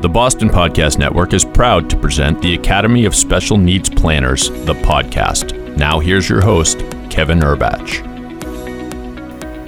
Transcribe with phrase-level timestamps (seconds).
[0.00, 4.72] The Boston Podcast Network is proud to present the Academy of Special Needs Planners, the
[4.72, 5.76] podcast.
[5.76, 6.78] Now, here's your host,
[7.10, 8.00] Kevin Urbatsch.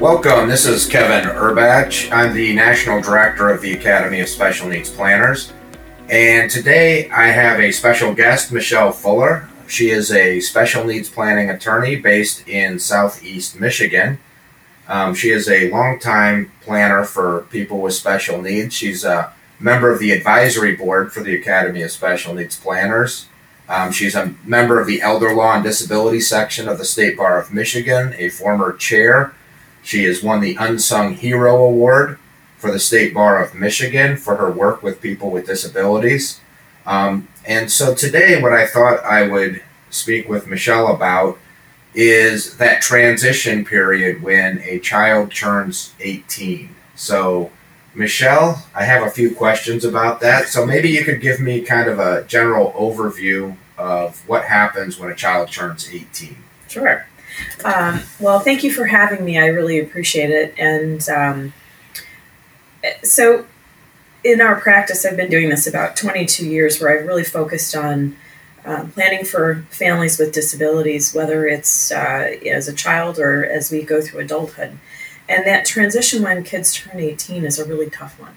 [0.01, 2.11] Welcome, this is Kevin Urbatsch.
[2.11, 5.53] I'm the National Director of the Academy of Special Needs Planners.
[6.09, 9.51] And today I have a special guest, Michelle Fuller.
[9.67, 14.19] She is a special needs planning attorney based in Southeast Michigan.
[14.89, 18.75] Um, she is a longtime planner for people with special needs.
[18.75, 19.31] She's a
[19.63, 23.29] member of the advisory board for the Academy of Special Needs Planners.
[23.69, 27.39] Um, she's a member of the Elder Law and Disability section of the State Bar
[27.39, 29.35] of Michigan, a former chair.
[29.83, 32.19] She has won the Unsung Hero Award
[32.59, 36.41] for the State Bar of Michigan for her work with people with disabilities.
[36.85, 41.39] Um, and so today, what I thought I would speak with Michelle about
[41.95, 46.75] is that transition period when a child turns 18.
[46.95, 47.51] So,
[47.95, 50.49] Michelle, I have a few questions about that.
[50.49, 55.11] So maybe you could give me kind of a general overview of what happens when
[55.11, 56.37] a child turns 18.
[56.69, 57.07] Sure.
[57.65, 59.39] Um, well, thank you for having me.
[59.39, 60.55] I really appreciate it.
[60.59, 61.53] And um,
[63.03, 63.47] so,
[64.25, 68.17] in our practice, I've been doing this about 22 years where I've really focused on
[68.65, 73.83] uh, planning for families with disabilities, whether it's uh, as a child or as we
[73.83, 74.79] go through adulthood.
[75.33, 78.37] And that transition when kids turn 18 is a really tough one.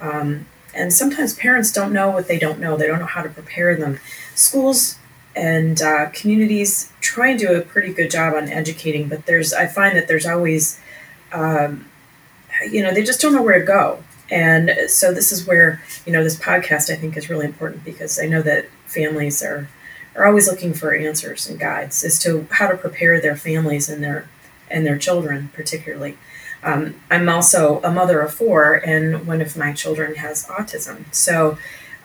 [0.00, 3.28] Um, and sometimes parents don't know what they don't know, they don't know how to
[3.28, 3.98] prepare them.
[4.34, 4.98] Schools
[5.34, 9.66] and uh, communities try and do a pretty good job on educating, but there's I
[9.66, 10.80] find that there's always,
[11.32, 11.86] um,
[12.70, 14.02] you know, they just don't know where to go.
[14.30, 18.18] And so this is where you know this podcast I think is really important because
[18.18, 19.68] I know that families are
[20.16, 24.02] are always looking for answers and guides as to how to prepare their families and
[24.02, 24.28] their
[24.68, 26.18] and their children particularly.
[26.66, 31.04] Um, I'm also a mother of four, and one of my children has autism.
[31.14, 31.58] So,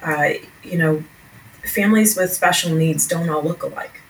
[0.03, 1.03] uh, you know,
[1.63, 4.01] families with special needs don't all look alike.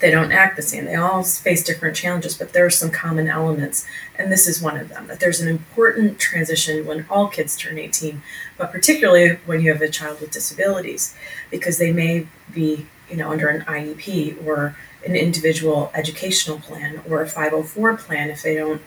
[0.00, 0.84] They don't act the same.
[0.84, 3.86] They all face different challenges, but there are some common elements,
[4.18, 5.06] and this is one of them.
[5.06, 8.22] That there's an important transition when all kids turn 18,
[8.58, 11.14] but particularly when you have a child with disabilities,
[11.52, 17.22] because they may be, you know, under an IEP or an individual educational plan or
[17.22, 18.82] a 504 plan if they don't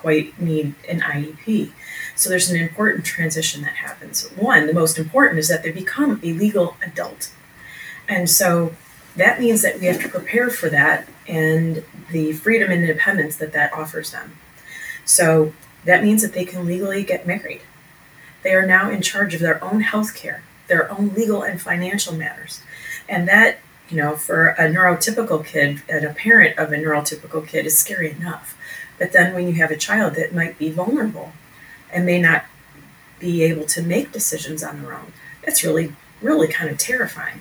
[0.00, 1.72] quite need an IEP.
[2.14, 4.28] So there's an important transition that happens.
[4.36, 7.32] One, the most important is that they become a legal adult.
[8.08, 8.74] And so
[9.16, 13.52] that means that we have to prepare for that and the freedom and independence that
[13.52, 14.36] that offers them.
[15.04, 15.52] So
[15.84, 17.62] that means that they can legally get married.
[18.42, 22.14] They are now in charge of their own health care, their own legal and financial
[22.14, 22.62] matters.
[23.08, 27.66] And that, you know, for a neurotypical kid and a parent of a neurotypical kid
[27.66, 28.57] is scary enough.
[28.98, 31.32] But then when you have a child that might be vulnerable
[31.92, 32.44] and may not
[33.18, 35.12] be able to make decisions on their own,
[35.44, 37.40] that's really, really kind of terrifying.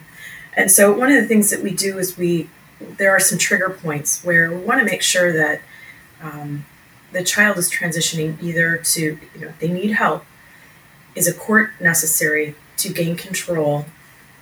[0.56, 3.70] And so one of the things that we do is we, there are some trigger
[3.70, 5.62] points where we want to make sure that
[6.22, 6.66] um,
[7.12, 9.02] the child is transitioning either to,
[9.36, 10.26] you know, they need help.
[11.16, 13.86] Is a court necessary to gain control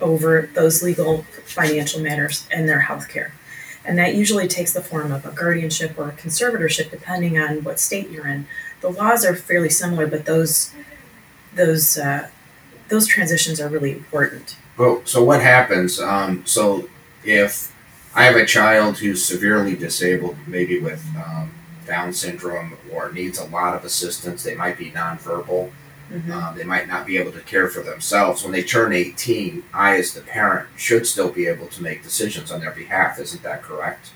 [0.00, 3.32] over those legal financial matters and their health care?
[3.86, 7.78] And that usually takes the form of a guardianship or a conservatorship, depending on what
[7.78, 8.46] state you're in.
[8.80, 10.72] The laws are fairly similar, but those
[11.54, 12.28] those uh,
[12.88, 14.56] those transitions are really important.
[14.76, 16.00] Well, so what happens?
[16.00, 16.88] Um, so
[17.24, 17.74] if
[18.14, 21.52] I have a child who's severely disabled, maybe with um,
[21.86, 25.70] Down syndrome, or needs a lot of assistance, they might be nonverbal.
[26.10, 26.30] Mm-hmm.
[26.30, 28.42] Uh, they might not be able to care for themselves.
[28.42, 32.52] When they turn 18, I, as the parent, should still be able to make decisions
[32.52, 33.18] on their behalf.
[33.18, 34.10] Isn't that correct?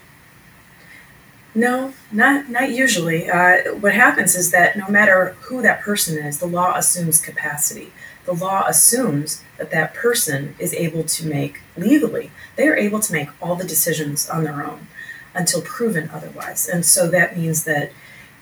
[1.53, 3.29] No, not not usually.
[3.29, 7.93] Uh, what happens is that no matter who that person is, the law assumes capacity.
[8.25, 12.31] The law assumes that that person is able to make legally.
[12.55, 14.87] They are able to make all the decisions on their own
[15.35, 16.69] until proven otherwise.
[16.69, 17.91] And so that means that,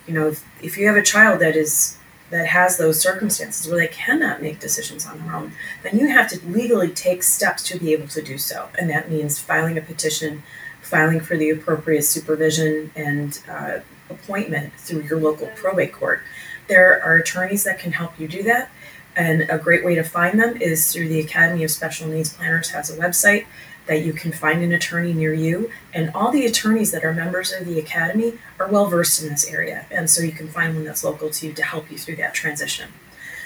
[0.07, 1.98] you know, if, if you have a child that is
[2.31, 5.53] that has those circumstances where they cannot make decisions on their own,
[5.83, 8.69] then you have to legally take steps to be able to do so.
[8.79, 10.43] And that means filing a petition,
[10.83, 13.79] filing for the appropriate supervision and uh,
[14.11, 16.21] appointment through your local probate court.
[16.69, 18.71] There are attorneys that can help you do that.
[19.17, 22.71] And a great way to find them is through the Academy of Special Needs Planners
[22.71, 23.47] has a website
[23.89, 25.73] that you can find an attorney near you.
[25.93, 29.45] And all the attorneys that are members of the Academy are well versed in this
[29.47, 29.87] area.
[29.91, 32.35] And so you can find one that's local to you to help you through that
[32.35, 32.91] transition.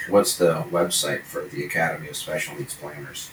[0.09, 3.31] What's the website for the Academy of Special Needs Planners?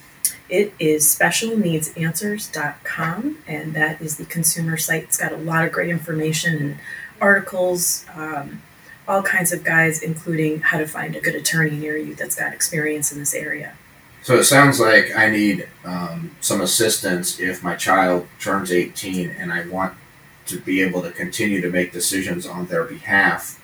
[0.48, 5.04] It is specialneedsanswers.com, and that is the consumer site.
[5.04, 6.78] It's got a lot of great information and
[7.20, 8.62] articles, um,
[9.06, 12.52] all kinds of guides, including how to find a good attorney near you that's got
[12.52, 13.74] experience in this area.
[14.22, 19.52] So it sounds like I need um, some assistance if my child turns 18 and
[19.52, 19.94] I want
[20.46, 23.62] to be able to continue to make decisions on their behalf.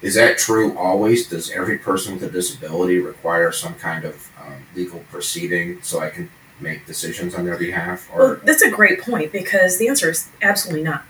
[0.00, 1.28] Is that true always?
[1.28, 6.10] Does every person with a disability require some kind of um, legal proceeding so I
[6.10, 6.30] can
[6.60, 8.08] make decisions on their behalf?
[8.12, 11.04] Or Well, that's a great point because the answer is absolutely not.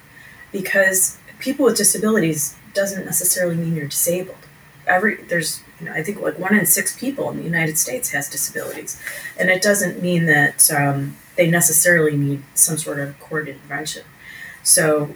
[0.50, 4.47] Because people with disabilities doesn't necessarily mean you're disabled.
[4.88, 8.10] Every there's you know I think like one in six people in the United States
[8.10, 9.00] has disabilities,
[9.38, 14.02] and it doesn't mean that um, they necessarily need some sort of court intervention.
[14.62, 15.14] So,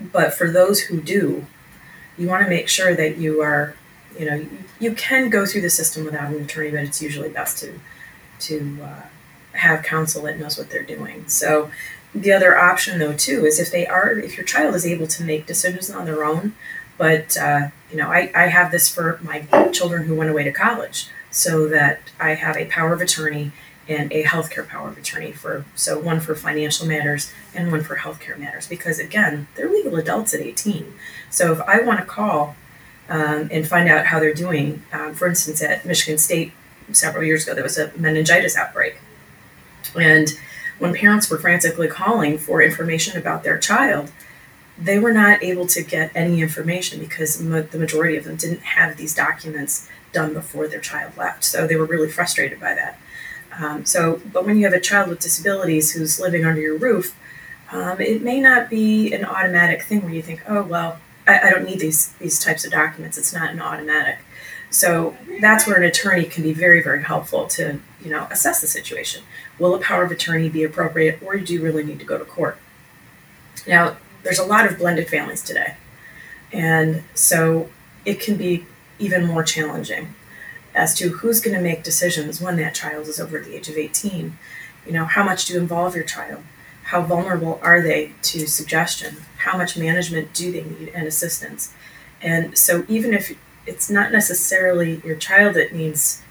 [0.00, 1.46] but for those who do,
[2.18, 3.74] you want to make sure that you are
[4.18, 4.46] you know
[4.78, 7.80] you, can go through the system without an attorney, but it's usually best to
[8.40, 9.02] to uh,
[9.52, 11.26] have counsel that knows what they're doing.
[11.28, 11.70] So
[12.14, 15.24] the other option though too is if they are if your child is able to
[15.24, 16.54] make decisions on their own,
[16.96, 20.52] but uh, you know I, I have this for my children who went away to
[20.52, 23.52] college so that I have a power of attorney
[23.86, 27.96] and a healthcare power of attorney for so one for financial matters and one for
[27.96, 30.92] healthcare matters because again they're legal adults at 18
[31.30, 32.56] so if I want to call
[33.08, 36.52] um, and find out how they're doing um, for instance at Michigan State
[36.90, 38.98] several years ago there was a meningitis outbreak.
[39.96, 40.36] And
[40.80, 44.10] when parents were frantically calling for information about their child,
[44.76, 48.62] they were not able to get any information because mo- the majority of them didn't
[48.62, 51.44] have these documents done before their child left.
[51.44, 52.98] So they were really frustrated by that.
[53.58, 57.16] Um, so, but when you have a child with disabilities who's living under your roof,
[57.70, 61.50] um, it may not be an automatic thing where you think, oh well, I, I
[61.50, 63.16] don't need these these types of documents.
[63.16, 64.18] It's not an automatic.
[64.70, 68.66] So that's where an attorney can be very, very helpful to, you know, assess the
[68.66, 69.22] situation.
[69.58, 72.24] Will a power of attorney be appropriate or do you really need to go to
[72.24, 72.58] court?
[73.68, 75.76] Now, there's a lot of blended families today.
[76.52, 77.70] And so
[78.04, 78.66] it can be
[78.98, 80.14] even more challenging
[80.74, 83.76] as to who's going to make decisions when that child is over the age of
[83.76, 84.36] 18.
[84.86, 86.42] You know, how much do you involve your child?
[86.84, 89.18] How vulnerable are they to suggestion?
[89.38, 91.72] How much management do they need and assistance?
[92.20, 93.36] And so even if
[93.66, 96.22] it's not necessarily your child that needs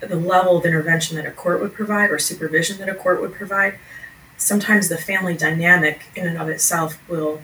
[0.00, 3.34] the level of intervention that a court would provide or supervision that a court would
[3.34, 3.78] provide.
[4.40, 7.42] Sometimes the family dynamic in and of itself will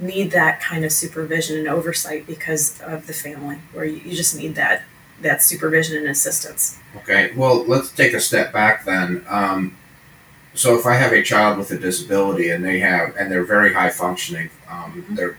[0.00, 4.36] need that kind of supervision and oversight because of the family, where you, you just
[4.36, 4.82] need that
[5.20, 6.80] that supervision and assistance.
[6.96, 9.24] Okay, well, let's take a step back then.
[9.28, 9.76] Um,
[10.52, 13.72] so, if I have a child with a disability and they have, and they're very
[13.72, 15.14] high functioning, um, Mhm.
[15.16, 15.36] they're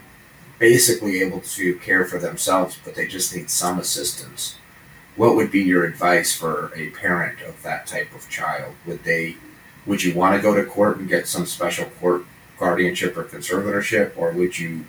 [0.57, 4.55] basically able to care for themselves, but they just need some assistance.
[5.17, 8.75] What would be your advice for a parent of that type of child?
[8.85, 9.35] Would they,
[9.85, 12.25] would you want to go to court and get some special court
[12.57, 14.85] guardianship or conservatorship, or would you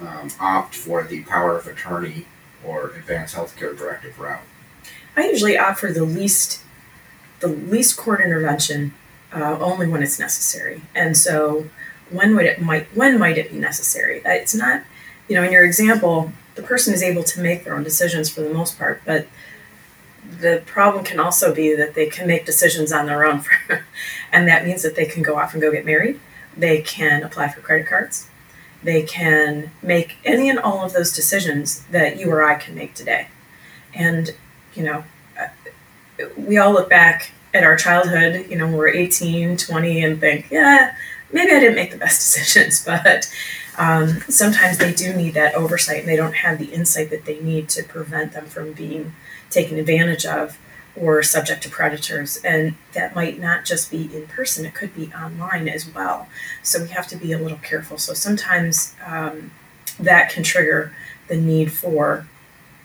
[0.00, 2.26] um, opt for the power of attorney
[2.64, 4.40] or advanced healthcare directive route?
[5.16, 6.62] I usually opt for the least
[7.40, 8.92] the least court intervention
[9.32, 10.82] uh, only when it's necessary.
[10.94, 11.68] And so,
[12.10, 14.24] when would it might when might it be necessary?
[14.24, 14.82] Uh, It's not,
[15.28, 18.42] you know, in your example, the person is able to make their own decisions for
[18.42, 19.26] the most part, but
[20.40, 23.42] the problem can also be that they can make decisions on their own,
[24.32, 26.20] and that means that they can go off and go get married.
[26.56, 28.28] They can apply for credit cards.
[28.82, 32.94] They can make any and all of those decisions that you or I can make
[32.94, 33.28] today.
[33.94, 34.30] And,
[34.74, 35.04] you know,
[35.38, 35.48] uh,
[36.36, 40.50] we all look back at our childhood, you know, when we're 18, 20, and think,
[40.50, 40.94] yeah,
[41.32, 43.30] maybe I didn't make the best decisions, but
[43.76, 47.40] um, sometimes they do need that oversight and they don't have the insight that they
[47.40, 49.14] need to prevent them from being
[49.50, 50.58] taken advantage of
[50.96, 52.38] or subject to predators.
[52.44, 56.28] And that might not just be in person, it could be online as well.
[56.62, 57.98] So we have to be a little careful.
[57.98, 59.52] So sometimes um,
[59.98, 60.92] that can trigger
[61.28, 62.26] the need for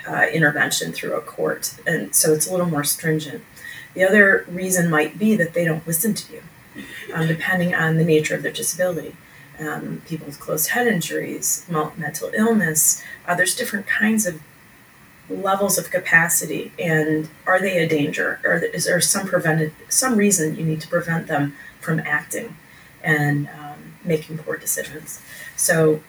[0.07, 1.75] uh, intervention through a court.
[1.88, 3.43] And so it's a little more stringent.
[3.95, 6.43] The other reason might be that they don't listen to you,
[7.13, 9.15] um, depending on the nature of their disability.
[9.57, 14.41] Um, people with closed head injuries, mental illness, uh, there's different kinds of
[15.29, 18.39] levels of capacity and are they a danger?
[18.44, 22.55] Or is there some prevented some reason you need to prevent them from acting
[23.03, 25.22] and um, making poor decisions?
[25.55, 26.01] So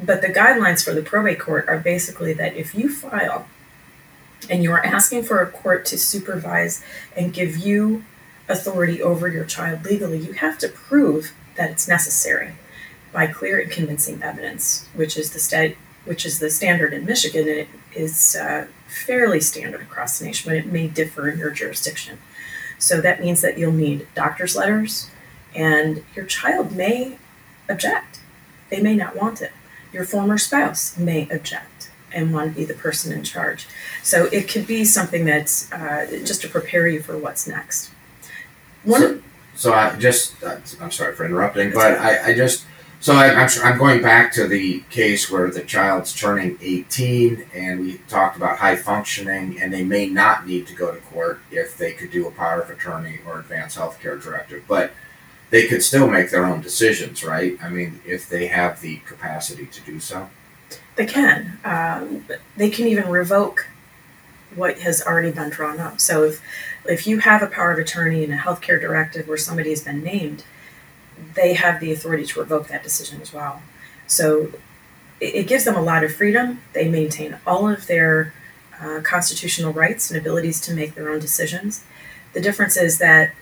[0.00, 3.46] but the guidelines for the probate court are basically that if you file
[4.48, 6.84] and you are asking for a court to supervise
[7.16, 8.04] and give you
[8.48, 12.54] authority over your child legally you have to prove that it's necessary
[13.12, 17.48] by clear and convincing evidence which is the state which is the standard in Michigan,
[17.48, 21.50] and it is uh, fairly standard across the nation, but it may differ in your
[21.50, 22.18] jurisdiction.
[22.78, 25.10] So that means that you'll need doctor's letters,
[25.54, 27.18] and your child may
[27.68, 28.20] object.
[28.70, 29.52] They may not want it.
[29.92, 31.90] Your former spouse may object.
[32.10, 33.66] and want to be the person in charge.
[34.02, 37.90] So it could be something that's uh, just to prepare you for what's next.
[38.82, 39.22] One,
[39.54, 40.34] So, so I just,
[40.80, 42.64] I'm sorry for interrupting, but I, I just,
[43.00, 47.80] so I, I'm, I'm going back to the case where the child's turning 18 and
[47.80, 51.76] we talked about high functioning and they may not need to go to court if
[51.76, 54.92] they could do a power of attorney or advance healthcare directive, but
[55.50, 57.56] they could still make their own decisions, right?
[57.62, 60.28] I mean, if they have the capacity to do so.
[60.96, 61.58] They can.
[61.64, 62.26] Um,
[62.56, 63.68] they can even revoke
[64.54, 66.00] what has already been drawn up.
[66.00, 66.42] So if
[66.84, 70.02] if you have a power of attorney and a healthcare directive where somebody has been
[70.02, 70.44] named,
[71.34, 73.62] they have the authority to revoke that decision as well.
[74.06, 74.52] So
[75.20, 76.62] it, it gives them a lot of freedom.
[76.72, 78.34] They maintain all of their
[78.80, 81.84] uh, constitutional rights and abilities to make their own decisions.
[82.32, 83.34] The difference is that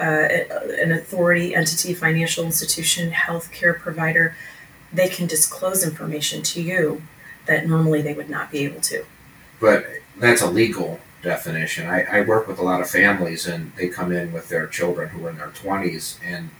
[0.00, 4.36] uh, an authority, entity, financial institution, healthcare provider,
[4.92, 7.02] they can disclose information to you
[7.46, 9.04] that normally they would not be able to.
[9.60, 11.88] But that's a legal definition.
[11.88, 15.10] I, I work with a lot of families and they come in with their children
[15.10, 16.50] who are in their 20s and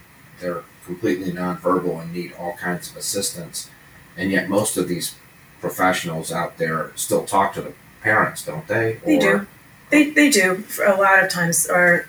[0.41, 3.71] they're completely nonverbal and need all kinds of assistance.
[4.17, 5.15] And yet, most of these
[5.61, 7.73] professionals out there still talk to the
[8.03, 9.01] parents, don't they?
[9.05, 9.47] They Or- do.
[9.91, 10.57] They, they do.
[10.57, 12.09] For a lot of times, or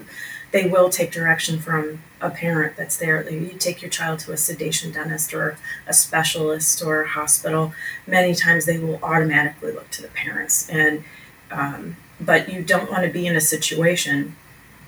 [0.51, 3.29] they will take direction from a parent that's there.
[3.29, 7.73] You take your child to a sedation dentist or a specialist or a hospital.
[8.07, 11.03] Many times they will automatically look to the parents, and
[11.51, 14.35] um, but you don't want to be in a situation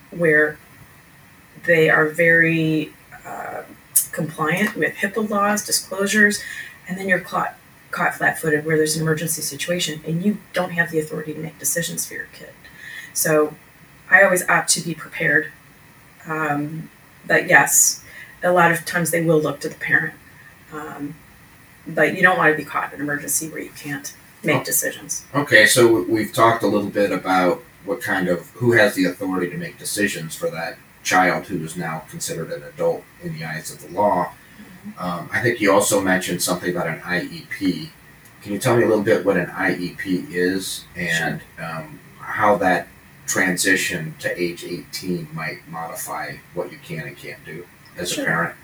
[0.09, 0.57] where
[1.65, 2.93] they are very
[4.17, 6.41] compliant with HIPAA laws, disclosures,
[6.87, 7.55] and then you're caught
[7.91, 11.57] caught flat-footed where there's an emergency situation and you don't have the authority to make
[11.57, 12.49] decisions for your kid.
[13.13, 13.55] So
[14.09, 15.51] I always opt to be prepared.
[16.27, 16.89] Um,
[17.25, 18.03] but yes,
[18.43, 20.15] a lot of times they will look to the parent.
[20.73, 21.15] Um,
[21.87, 24.63] but you don't want to be caught in an emergency where you can't make Oh.
[24.63, 25.23] decisions.
[25.33, 29.49] Okay, so we've talked a little bit about what kind of who has the authority
[29.49, 33.71] to make decisions for that child who is now considered an adult in the eyes
[33.71, 34.33] of the law.
[34.99, 37.89] Um, I think you also mentioned something about an IEP.
[38.41, 42.87] Can you tell me a little bit what an IEP is and um, how that
[43.25, 47.65] transition to age 18 might modify what you can and can't do
[47.97, 48.23] as Sure.
[48.23, 48.55] a parent?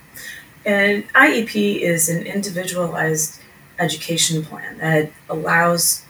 [0.66, 3.42] And IEP is an individualized
[3.80, 6.06] education plan that allows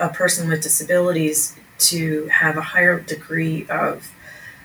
[0.00, 4.12] a person with disabilities to have a higher degree of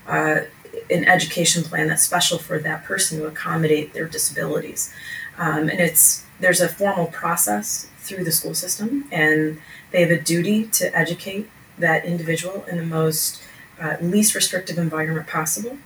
[0.07, 0.41] uh,
[0.89, 4.93] an education plan that's special for that person to accommodate their disabilities.
[5.37, 9.59] Um, and it's there's a formal process through the school system, and
[9.91, 13.41] they have a duty to educate that individual in the most
[13.79, 15.77] uh, least restrictive environment possible.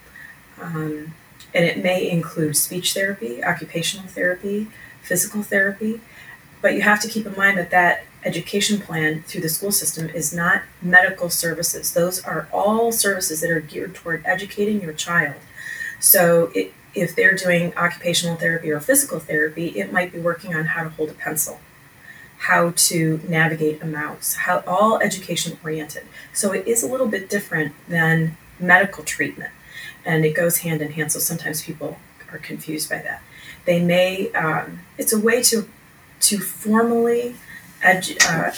[0.61, 1.13] Um,
[1.53, 4.67] and it may include speech therapy, occupational therapy,
[5.01, 5.99] physical therapy.
[6.61, 10.09] But you have to keep in mind that that education plan through the school system
[10.09, 11.93] is not medical services.
[11.93, 15.35] Those are all services that are geared toward educating your child.
[15.99, 20.65] So it, if they're doing occupational therapy or physical therapy, it might be working on
[20.65, 21.59] how to hold a pencil,
[22.39, 26.03] how to navigate a mouse, how all education oriented.
[26.33, 29.51] So it is a little bit different than medical treatment
[30.05, 31.11] and it goes hand in hand.
[31.11, 31.97] So sometimes people
[32.31, 33.21] are confused by that.
[33.65, 34.31] They may.
[34.31, 35.67] Um, it's a way to
[36.21, 37.35] to formally
[37.83, 38.51] uh,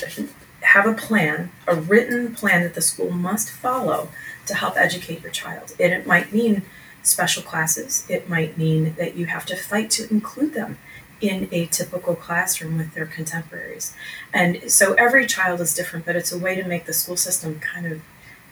[0.62, 4.10] have a plan, a written plan that the school must follow
[4.46, 5.74] to help educate your child.
[5.80, 6.64] And it might mean
[7.02, 8.06] special classes.
[8.10, 10.78] It might mean that you have to fight to include them
[11.22, 13.94] in a typical classroom with their contemporaries.
[14.34, 17.60] And so every child is different, but it's a way to make the school system
[17.60, 18.02] kind of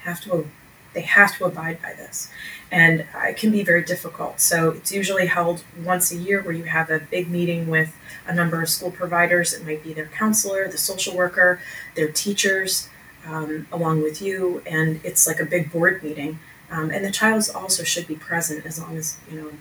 [0.01, 0.49] have to
[0.93, 2.29] they have to abide by this
[2.71, 4.39] and uh, it can be very difficult.
[4.39, 7.93] So it's usually held once a year where you have a big meeting with
[8.25, 9.53] a number of school providers.
[9.53, 11.59] It might be their counselor, the social worker,
[11.95, 12.87] their teachers,
[13.27, 16.39] um, along with you, and it's like a big board meeting.
[16.71, 19.51] Um, and the child also should be present as long as you know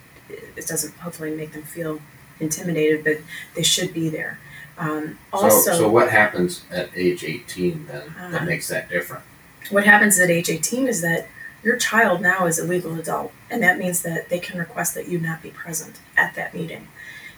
[0.57, 2.01] it doesn't hopefully make them feel
[2.39, 3.19] intimidated, but
[3.57, 4.39] they should be there.
[4.79, 9.25] Um, also, so, so what happens at age 18 then that Uh, makes that different?
[9.69, 11.29] What happens at age 18 is that
[11.63, 15.09] your child now is a legal adult and that means that they can request that
[15.09, 16.89] you not be present at that meeting.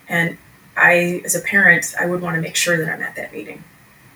[0.08, 0.38] And
[0.74, 3.62] i as a parent i would want to make sure that i'm at that meeting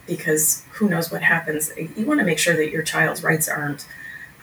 [0.06, 1.72] because who knows what happens.
[1.76, 3.86] You want to make sure that your child's rights aren't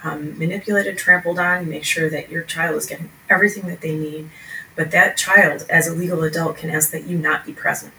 [0.04, 1.66] um, manipulated trampled on.
[1.66, 4.30] You make sure that your child is getting everything that they need.
[4.76, 7.94] But that child as a legal adult can ask that you not be present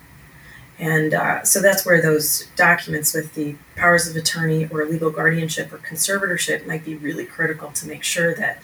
[0.79, 5.73] and uh, so that's where those documents with the powers of attorney or legal guardianship
[5.73, 8.61] or conservatorship might be really critical to make sure that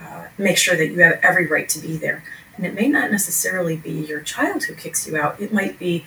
[0.00, 2.24] uh, make sure that you have every right to be there.
[2.56, 5.40] And it may not necessarily be your child who kicks you out.
[5.40, 6.04] It might be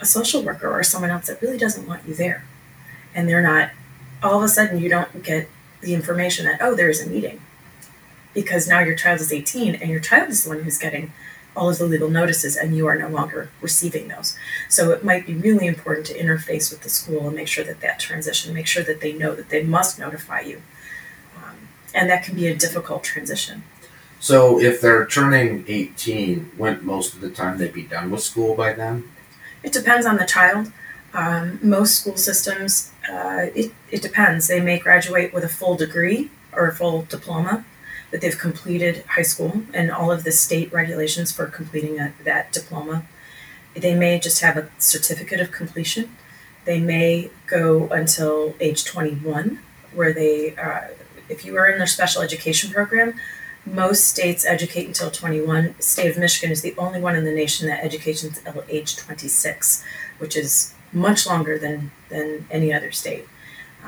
[0.00, 2.44] a social worker or someone else that really doesn't want you there.
[3.14, 3.70] And they're not,
[4.22, 5.48] all of a sudden, you don't get
[5.80, 7.40] the information that, oh, there is a meeting.
[8.34, 11.12] Because now your child is 18 and your child is the one who's getting
[11.54, 14.36] all of the legal notices and you are no longer receiving those.
[14.68, 17.80] So it might be really important to interface with the school and make sure that
[17.80, 20.62] that transition, make sure that they know that they must notify you.
[21.36, 23.64] Um, and that can be a difficult transition.
[24.20, 28.54] So if they're turning 18, wouldn't most of the time they'd be done with school
[28.54, 29.10] by then?
[29.62, 30.72] It depends on the child.
[31.12, 34.48] Um, most school systems, uh, it, it depends.
[34.48, 37.64] They may graduate with a full degree or a full diploma
[38.12, 42.52] that they've completed high school and all of the state regulations for completing a, that
[42.52, 43.04] diploma.
[43.74, 46.14] They may just have a certificate of completion.
[46.66, 49.58] They may go until age 21,
[49.94, 50.88] where they, uh,
[51.28, 53.14] if you are in their special education program,
[53.64, 55.74] most states educate until 21.
[55.78, 58.96] The state of Michigan is the only one in the nation that educates until age
[58.96, 59.82] 26,
[60.18, 63.26] which is much longer than, than any other state.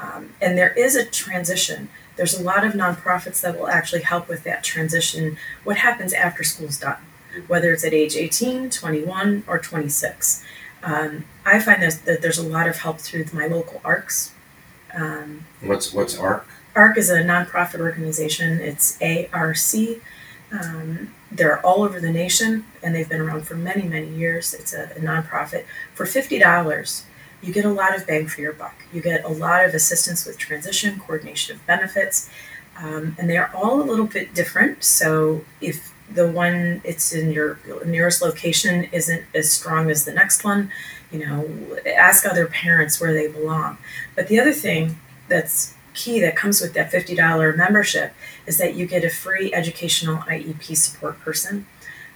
[0.01, 4.29] Um, and there is a transition there's a lot of nonprofits that will actually help
[4.29, 5.37] with that transition.
[5.65, 6.99] What happens after school's done,
[7.47, 10.45] whether it's at age 18, 21, or 26.
[10.83, 14.33] Um, I find that, that there's a lot of help through my local ARCs.
[14.95, 16.47] Um, what's what's ARC?
[16.77, 18.61] ARC is a nonprofit organization.
[18.61, 19.57] It's ARC.
[20.53, 24.55] Um, they're all over the nation, and they've been around for many, many years.
[24.55, 25.65] It's a, a nonprofit.
[25.95, 27.05] For fifty dollars,
[27.45, 28.75] you get a lot of bang for your buck.
[28.93, 32.31] You get a lot of assistance with transition, coordination of benefits,
[32.79, 34.83] um, and they're all a little bit different.
[34.83, 40.45] So if the one it's in your nearest location isn't as strong as the next
[40.45, 40.71] one,
[41.11, 41.49] you know,
[41.87, 43.79] ask other parents where they belong.
[44.15, 44.99] But the other thing
[45.29, 48.13] that's key that comes with that $50 membership
[48.47, 51.67] is that you get a free educational IEP support person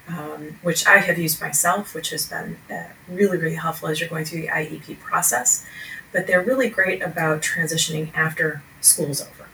[0.08, 4.08] um, which I have used myself, which has been uh, really, really helpful as you're
[4.08, 5.66] going through the IEP process.
[6.12, 9.48] But they're really great about transitioning after school's over.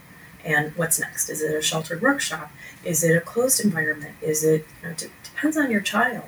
[0.44, 1.28] And what's next?
[1.28, 2.52] Is it a sheltered workshop?
[2.84, 4.14] Is it a closed environment?
[4.20, 6.24] Is it, you know, it depends on your child.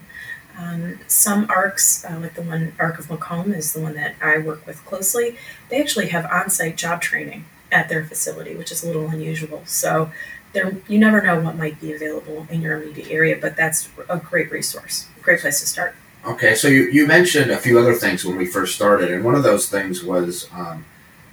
[0.59, 4.39] Um, some ARCs, uh, like the one ARC of Macomb is the one that I
[4.39, 5.37] work with closely,
[5.69, 9.62] they actually have on site job training at their facility, which is a little unusual.
[9.67, 10.11] So
[10.57, 14.19] there you never know what might be available in your immediate area, but that's a
[14.19, 15.95] great resource, great place to start.
[16.25, 19.35] Okay, so you, you mentioned a few other things when we first started, and one
[19.35, 20.85] of those things was um,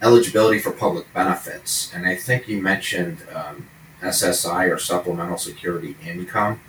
[0.01, 3.67] eligibility for public benefits, and I think you mentioned um,
[4.01, 6.59] SSI or supplemental security income.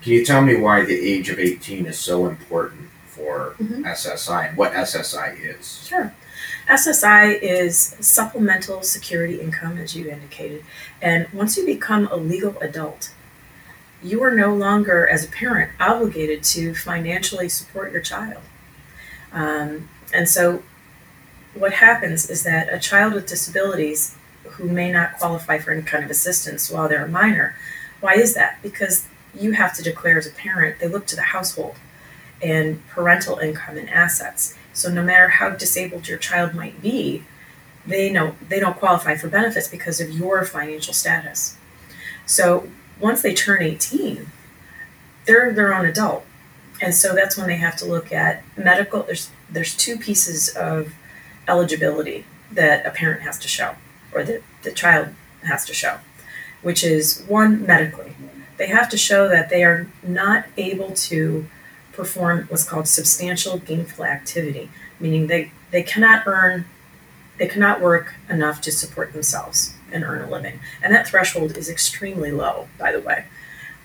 [0.00, 3.82] Can you tell me why the age of 18 is so important for mm-hmm.
[3.82, 5.84] SSI and what SSI is?
[5.88, 6.14] Sure.
[6.68, 10.64] SSI is supplemental security income, as you indicated.
[11.00, 13.12] And once you become a legal adult,
[14.02, 18.42] you are no longer, as a parent, obligated to financially support your child.
[19.32, 20.62] Um, and so,
[21.54, 26.04] what happens is that a child with disabilities who may not qualify for any kind
[26.04, 27.56] of assistance while they're a minor,
[28.00, 28.58] why is that?
[28.62, 31.76] Because you have to declare as a parent, they look to the household
[32.42, 34.56] and parental income and assets.
[34.76, 37.24] So no matter how disabled your child might be,
[37.86, 41.56] they know they don't qualify for benefits because of your financial status.
[42.26, 42.68] So
[43.00, 44.26] once they turn 18,
[45.24, 46.26] they're their own adult.
[46.82, 50.92] And so that's when they have to look at medical there's there's two pieces of
[51.48, 53.76] eligibility that a parent has to show
[54.12, 55.08] or that the child
[55.44, 56.00] has to show,
[56.60, 58.14] which is one medically.
[58.58, 61.46] They have to show that they are not able to
[61.96, 64.68] perform what's called substantial gainful activity,
[65.00, 66.66] meaning they, they cannot earn,
[67.38, 70.60] they cannot work enough to support themselves and earn a living.
[70.82, 73.24] And that threshold is extremely low, by the way.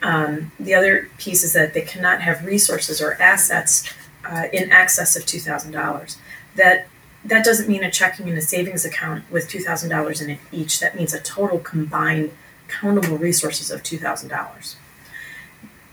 [0.01, 3.93] Um, the other piece is that they cannot have resources or assets
[4.25, 6.17] uh, in excess of $2,000.
[6.55, 6.87] That
[7.23, 10.79] that doesn't mean a checking and a savings account with $2,000 in it each.
[10.79, 12.31] That means a total combined
[12.67, 14.75] countable resources of $2,000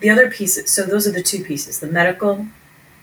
[0.01, 2.47] the other pieces, so those are the two pieces the medical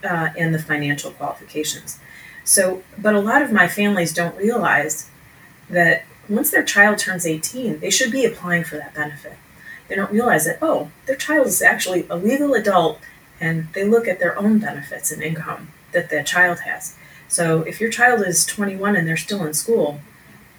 [0.03, 1.99] uh, and the financial qualifications.
[2.43, 5.09] So, but a lot of my families don't realize
[5.69, 9.37] that once their child turns 18, they should be applying for that benefit.
[9.87, 12.99] They don't realize that, oh, their child is actually a legal adult
[13.39, 16.95] and they look at their own benefits and income that the child has.
[17.27, 19.99] So if your child is 21 and they're still in school,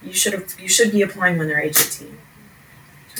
[0.02, 2.18] you should have, you should be applying when they're age 18.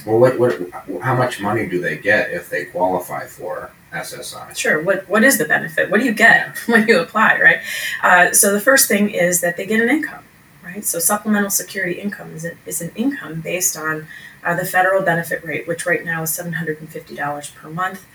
[0.05, 0.61] Well, what, what,
[1.03, 4.57] how much money do they get if they qualify for SSI?
[4.57, 4.83] Sure.
[4.83, 5.91] What, what is the benefit?
[5.91, 7.61] What do you get when you apply, right?
[8.03, 10.25] Uh, so the first thing is that they get an income,
[10.63, 10.85] right?
[10.85, 14.07] So supplemental security income is, a, is an income based on
[14.45, 18.07] uh, the federal benefit rate, which right now is $750 per month.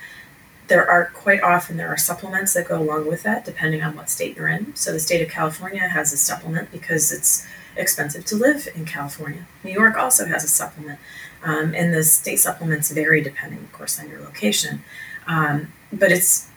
[0.68, 4.10] there are quite often there are supplements that go along with that depending on what
[4.10, 8.36] state you're in so the state of california has a supplement because it's expensive to
[8.38, 10.98] live in california new york also has a supplement
[11.44, 14.84] um, and the state supplements vary depending of course on your location
[15.28, 16.50] um, but it's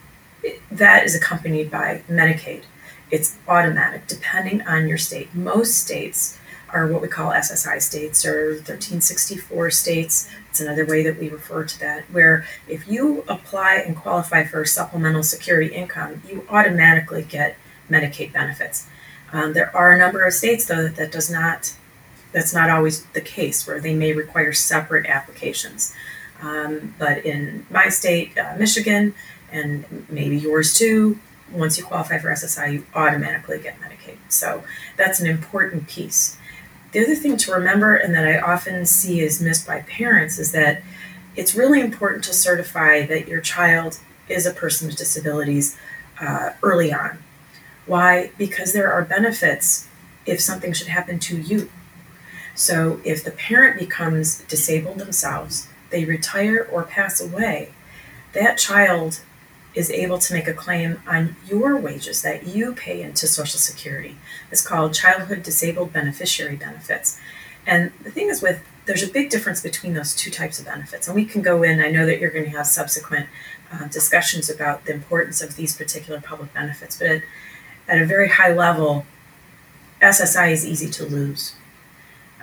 [0.43, 2.63] it, that is accompanied by medicaid
[3.11, 6.39] it's automatic depending on your state most states
[6.75, 10.29] are what we call SSI states or 1364 states.
[10.51, 14.65] It's another way that we refer to that, where if you apply and qualify for
[14.65, 17.57] supplemental security income, you automatically get
[17.89, 18.89] Medicaid benefits.
[19.33, 21.75] Um, there are a number of states, though, that does not.
[22.35, 25.95] That's not always the case, where they may require separate applications.
[26.43, 29.15] Um, but in my state, uh, Michigan,
[29.51, 31.19] and maybe yours too,
[31.51, 34.19] once you qualify for SSI, you automatically get Medicaid.
[34.29, 34.65] So
[34.97, 36.37] that's an important piece.
[36.93, 40.53] The other thing to remember, and that I often see is missed by parents, is
[40.53, 40.83] that
[41.37, 45.77] it's really important to certify that your child is a person with disabilities
[46.21, 47.19] uh, early on.
[47.87, 48.31] Why?
[48.39, 49.89] Because there are benefits
[50.27, 51.71] if something should happen to you.
[52.55, 57.73] So if the parent becomes disabled themselves, they retire or pass away,
[58.33, 59.21] that child
[59.75, 64.17] is able to make a claim on your wages that you pay into Social Security.
[64.51, 67.19] It's called Childhood Disabled Beneficiary Benefits.
[67.67, 71.09] And the thing is, with there's a big difference between those two types of benefits.
[71.09, 73.29] And we can go in, I know that you're going to have subsequent
[73.73, 77.23] uh, discussions about the importance of these particular public benefits, but at,
[77.89, 79.07] at a very high level,
[80.03, 81.55] SSI is easy to lose.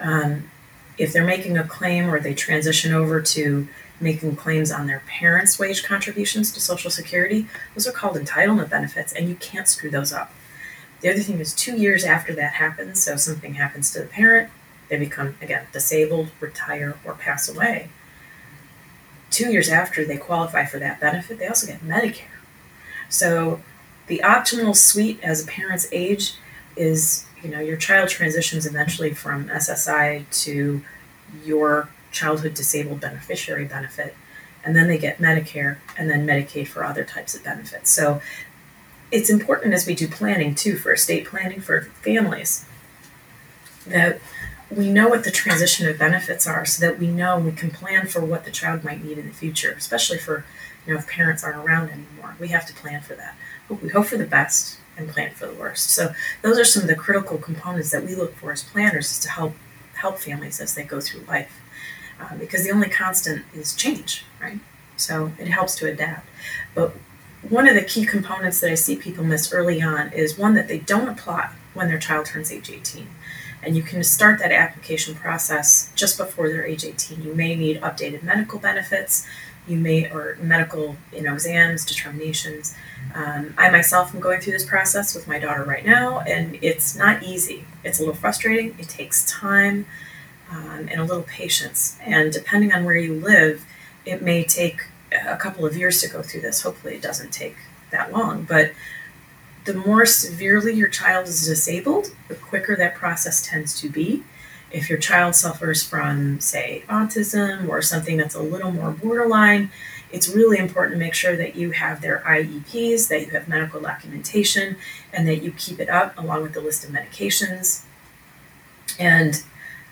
[0.02, 0.50] Um,
[0.98, 3.68] if they're making a claim or they transition over to
[4.00, 9.14] making claims on their parents' wage contributions to Social Security, those are called entitlement benefits,
[9.14, 10.34] and you can't screw those up.
[11.02, 14.50] The other thing is, two years after that happens, so something happens to the parent,
[14.90, 17.90] they become, again, disabled, retire, or pass away.
[19.30, 22.26] Two years after they qualify for that benefit, they also get Medicare.
[23.08, 23.62] So
[24.08, 26.34] the optimal suite as a parent's age
[26.76, 30.82] is, you know, your child transitions eventually from SSI to
[31.44, 34.16] your childhood disabled beneficiary benefit,
[34.64, 37.90] and then they get Medicare and then Medicaid for other types of benefits.
[37.90, 38.22] So
[39.12, 42.66] it's important as we do planning too for estate planning for families
[43.88, 44.20] that
[44.70, 48.08] we know what the transition of benefits are so that we know we can plan
[48.08, 50.46] for what the child might need in the future, especially for
[50.86, 52.36] you know if parents aren't around anymore.
[52.40, 53.36] We have to plan for that.
[53.70, 55.90] We hope for the best and plan for the worst.
[55.90, 59.20] So those are some of the critical components that we look for as planners is
[59.20, 59.54] to help
[59.96, 61.62] help families as they go through life
[62.20, 64.60] uh, because the only constant is change, right?
[64.98, 66.28] So it helps to adapt.
[66.74, 66.94] But
[67.48, 70.68] one of the key components that I see people miss early on is one that
[70.68, 73.08] they don't apply when their child turns age 18.
[73.64, 77.24] And you can start that application process just before they're age 18.
[77.24, 79.26] You may need updated medical benefits,
[79.72, 82.76] you may, or medical you know, exams, determinations.
[83.16, 86.96] Um, I myself am going through this process with my daughter right now, and it's
[86.96, 87.66] not easy.
[87.84, 89.86] It's a little frustrating, it takes time
[90.52, 91.98] um, and a little patience.
[92.02, 93.66] And depending on where you live,
[94.06, 96.62] it may take a couple of years to go through this.
[96.62, 97.56] Hopefully, it doesn't take
[97.92, 98.44] that long.
[98.44, 98.72] But
[99.66, 104.24] the more severely your child is disabled, the quicker that process tends to be.
[104.72, 109.72] If your child suffers from, say, autism or something that's a little more borderline,
[110.12, 113.82] it's really important to make sure that you have their IEPs, that you have medical
[113.82, 114.78] documentation,
[115.14, 117.84] and that you keep it up along with the list of medications.
[119.00, 119.42] And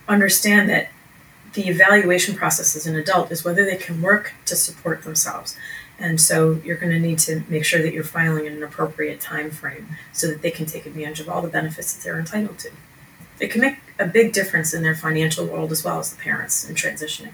[0.08, 0.89] understand that
[1.54, 5.58] the evaluation process as an adult is whether they can work to support themselves.
[5.98, 9.20] And so you're going to need to make sure that you're filing in an appropriate
[9.20, 12.60] time frame so that they can take advantage of all the benefits that they're entitled
[12.60, 12.72] to.
[13.39, 16.67] It can make a big difference in their financial world as well as the parents
[16.67, 17.34] in transitioning.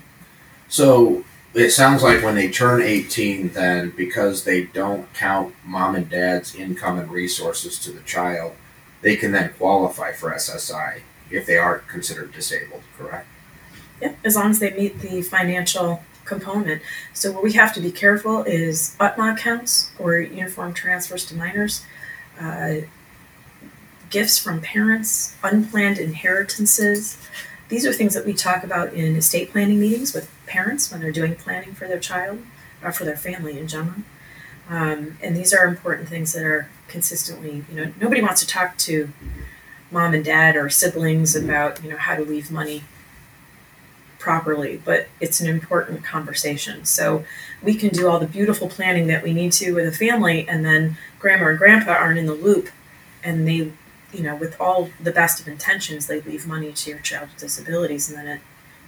[0.68, 6.10] So it sounds like when they turn 18, then because they don't count mom and
[6.10, 8.54] dad's income and resources to the child,
[9.02, 13.28] they can then qualify for SSI if they are considered disabled, correct?
[14.02, 16.82] Yep, as long as they meet the financial component.
[17.14, 21.86] So what we have to be careful is UTMA accounts or uniform transfers to minors,
[22.40, 22.82] uh,
[24.10, 27.18] gifts from parents, unplanned inheritances.
[27.70, 31.12] These are things that we talk about in estate planning meetings with parents when they're
[31.12, 32.40] doing planning for their child
[32.84, 34.04] or for their family in general.
[34.70, 38.78] Um, and these are important things that are consistently, you know, nobody wants to talk
[38.80, 39.12] to
[39.92, 42.84] mom and dad or siblings about you know how to leave money
[44.20, 47.24] properly but it's an important conversation so
[47.62, 50.66] we can do all the beautiful planning that we need to with a family and
[50.66, 52.70] then grandma and grandpa aren't in the loop
[53.24, 53.72] and they
[54.16, 57.40] you know with all the best of intentions they leave money to your child with
[57.40, 58.42] disabilities and then it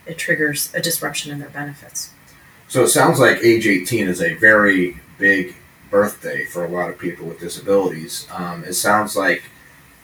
[0.06, 2.12] it triggers a disruption in their benefits
[2.68, 5.56] so it sounds like age 18 is a very big
[5.90, 8.28] birthday for a lot of people with disabilities.
[8.32, 9.44] Um, it sounds like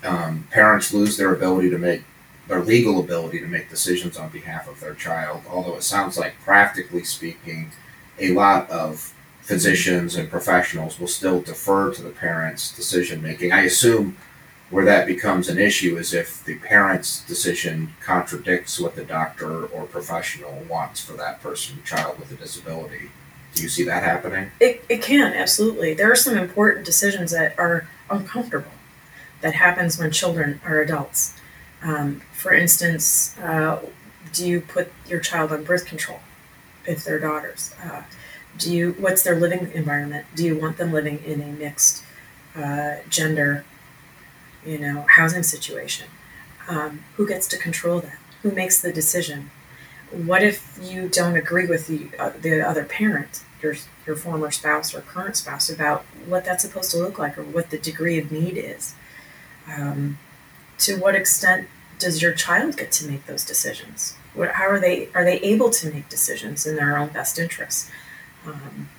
[0.03, 2.03] um, parents lose their ability to make
[2.47, 5.41] their legal ability to make decisions on behalf of their child.
[5.49, 7.71] Although it sounds like, practically speaking,
[8.19, 13.51] a lot of physicians and professionals will still defer to the parents' decision making.
[13.51, 14.17] I assume
[14.73, 19.85] where that becomes an issue is if the parent's decision contradicts what the doctor or
[19.85, 23.11] professional wants for that person, child with a disability.
[23.53, 24.49] Do you see that happening?
[24.59, 25.93] It, it can, absolutely.
[25.93, 28.71] There are some important decisions that are uncomfortable
[29.41, 31.39] that happens when children are adults.
[31.83, 33.79] Um, for instance, uh,
[34.31, 36.21] do you put your child on birth control
[36.87, 37.75] if they're daughters?
[37.85, 38.01] Uh,
[38.57, 40.25] do you what's their living environment?
[40.33, 42.03] Do you want them living in a mixed
[42.55, 43.65] uh, gender
[44.65, 46.07] you know, housing situation.
[46.67, 48.17] Um, who gets to control that?
[48.41, 49.51] Who makes the decision?
[50.11, 54.93] What if you don't agree with the, uh, the other parent, your, your former spouse
[54.93, 58.31] or current spouse, about what that's supposed to look like or what the degree of
[58.31, 58.95] need is?
[59.67, 60.19] Um,
[60.79, 61.67] to what extent
[61.99, 64.15] does your child get to make those decisions?
[64.33, 67.89] What, how are they are they able to make decisions in their own best interests?
[68.45, 68.89] Um,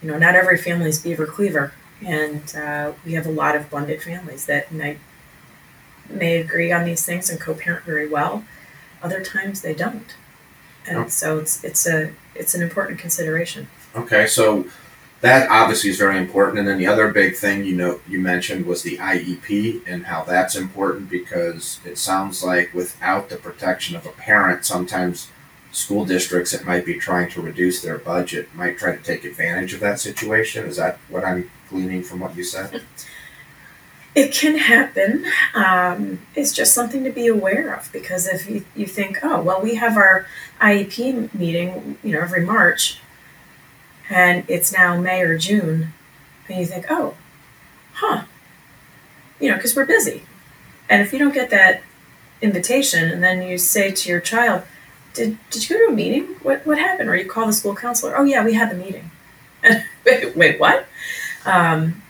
[0.00, 3.70] you know, not every family is Beaver Cleaver and uh, we have a lot of
[3.70, 4.98] blended families that may,
[6.08, 8.44] may agree on these things and co-parent very well.
[9.02, 10.14] Other times they don't,
[10.86, 13.68] and so it's it's a it's an important consideration.
[13.94, 14.66] Okay, so
[15.20, 16.58] that obviously is very important.
[16.58, 20.24] And then the other big thing you know you mentioned was the IEP and how
[20.24, 25.28] that's important because it sounds like without the protection of a parent, sometimes
[25.74, 29.74] school districts that might be trying to reduce their budget might try to take advantage
[29.74, 30.66] of that situation.
[30.66, 32.82] Is that what I'm gleaning from what you said?
[34.16, 35.26] It can happen.
[35.56, 39.60] Um, it's just something to be aware of because if you, you think, oh, well,
[39.60, 40.28] we have our
[40.60, 43.00] IEP meeting, you know, every March,
[44.08, 45.94] and it's now May or June,
[46.48, 47.16] and you think, oh,
[47.94, 48.22] huh,
[49.40, 50.22] you know, because we're busy.
[50.88, 51.82] And if you don't get that
[52.40, 54.62] invitation and then you say to your child,
[55.14, 56.24] did, did you go to a meeting?
[56.42, 57.08] What, what happened?
[57.08, 59.10] Or you call the school counselor, oh, yeah, we had the meeting.
[60.04, 60.86] wait, wait, what?
[61.46, 62.02] Um,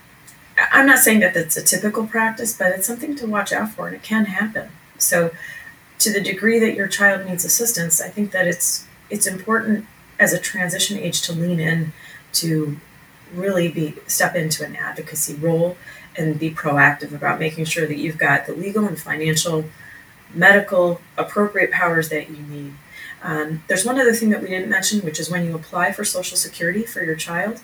[0.56, 3.86] I'm not saying that that's a typical practice, but it's something to watch out for,
[3.86, 4.70] and it can happen.
[4.98, 5.30] So,
[5.98, 9.86] to the degree that your child needs assistance, I think that it's it's important
[10.18, 11.92] as a transition age to lean in
[12.32, 12.76] to
[13.32, 15.76] really be step into an advocacy role
[16.16, 19.64] and be proactive about making sure that you've got the legal and financial,
[20.32, 22.74] medical appropriate powers that you need.
[23.24, 26.04] Um, there's one other thing that we didn't mention, which is when you apply for
[26.04, 27.62] Social Security for your child,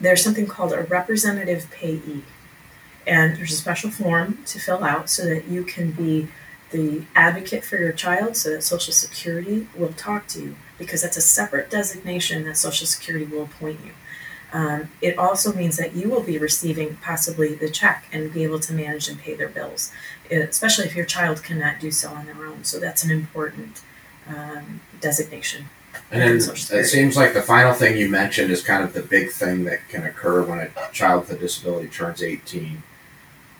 [0.00, 2.24] there's something called a representative payee.
[3.06, 6.28] And there's a special form to fill out so that you can be
[6.70, 11.16] the advocate for your child so that Social Security will talk to you because that's
[11.16, 13.92] a separate designation that Social Security will appoint you.
[14.52, 18.60] Um, it also means that you will be receiving possibly the check and be able
[18.60, 19.92] to manage and pay their bills,
[20.30, 22.64] especially if your child cannot do so on their own.
[22.64, 23.82] So that's an important
[24.30, 25.66] um, designation.
[26.12, 29.30] And then it seems like the final thing you mentioned is kind of the big
[29.30, 32.82] thing that can occur when a child with a disability turns 18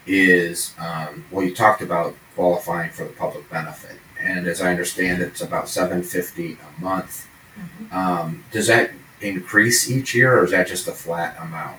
[0.06, 3.98] is, um, well, you talked about qualifying for the public benefit.
[4.20, 7.28] And as I understand it's about 750 a month.
[7.58, 7.96] Mm-hmm.
[7.96, 11.78] Um, does that increase each year or is that just a flat amount?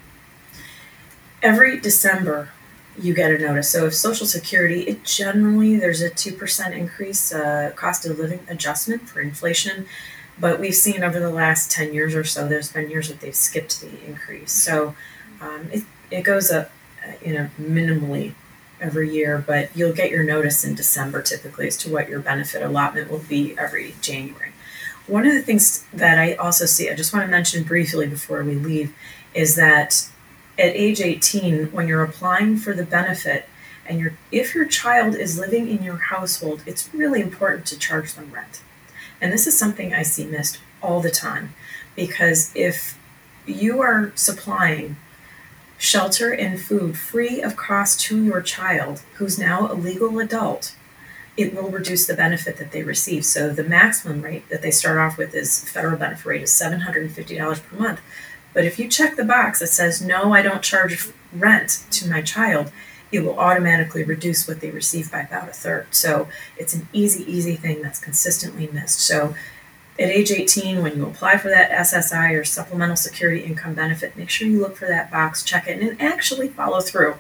[1.42, 2.50] Every December,
[3.00, 3.70] you get a notice.
[3.70, 8.42] So if Social Security, it generally there's a two percent increase, uh, cost of living
[8.50, 9.86] adjustment for inflation.
[10.40, 13.36] But we've seen over the last 10 years or so, there's been years that they've
[13.36, 14.52] skipped the increase.
[14.52, 14.96] So
[15.40, 16.72] um, it, it goes up,
[17.08, 18.34] uh, you know, minimally
[18.80, 22.64] every year, but you'll get your notice in December typically as to what your benefit
[22.64, 24.52] allotment will be every January.
[25.06, 28.44] One of the things that I also see, I just want to mention briefly before
[28.44, 28.96] we leave,
[29.34, 30.10] is that
[30.58, 33.48] at age 18, when you're applying for the benefit,
[33.86, 38.14] and your if your child is living in your household, it's really important to charge
[38.14, 38.62] them rent.
[39.20, 41.54] And this is something I see missed all the time
[41.96, 42.98] because if
[43.46, 44.98] you are supplying
[45.78, 50.76] shelter and food free of cost to your child who's now a legal adult,
[51.38, 53.26] it will reduce the benefit that they receive.
[53.26, 57.64] So the maximum rate that they start off with is federal benefit rate is $750
[57.64, 58.02] per month.
[58.54, 62.22] But if you check the box that says no, I don't charge rent to my
[62.22, 62.72] child,
[63.12, 65.88] it will automatically reduce what they receive by about a third.
[65.92, 69.00] So it's an easy, easy thing that's consistently missed.
[69.02, 69.36] So
[70.00, 74.30] at age 18, when you apply for that SSI or Supplemental Security Income Benefit, make
[74.30, 77.16] sure you look for that box, check it, and actually follow through.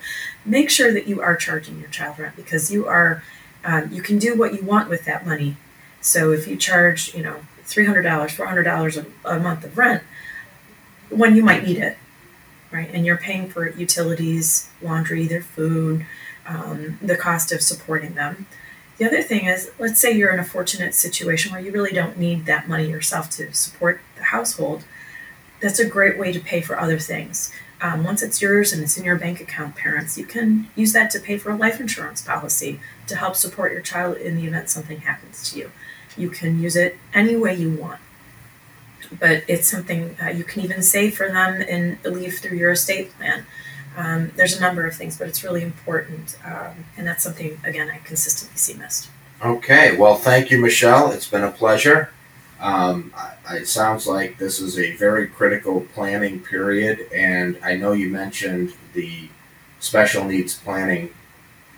[0.46, 3.24] Make sure that you are charging your child rent because you are,
[3.66, 5.58] um, you can do what you want with that money.
[6.00, 10.04] So if you charge, you know, $300, $400 a, a month of rent,
[11.12, 11.98] when you might need it,
[12.72, 12.90] right?
[12.92, 16.06] And you're paying for utilities, laundry, their food,
[16.48, 18.48] um, the cost of supporting them.
[18.98, 22.18] The other thing is, let's say you're in a fortunate situation where you really don't
[22.18, 24.84] need that money yourself to support the household.
[25.60, 27.52] That's a great way to pay for other things.
[27.82, 31.10] Um, once it's yours and it's in your bank account, parents, you can use that
[31.12, 34.70] to pay for a life insurance policy to help support your child in the event
[34.70, 35.72] something happens to you.
[36.16, 38.00] You can use it any way you want
[39.20, 43.12] but it's something uh, you can even save for them and leave through your estate
[43.18, 43.46] plan.
[43.98, 47.90] Um, there's a number of things, but it's really important, um, and that's something again
[47.90, 49.10] I consistently see missed.
[49.44, 51.12] Okay, well, thank you, Michelle.
[51.12, 52.12] It's been a pleasure.
[52.60, 53.12] Um,
[53.50, 58.76] it sounds like this is a very critical planning period, and I know you mentioned
[58.94, 59.30] the
[59.80, 61.10] special needs planning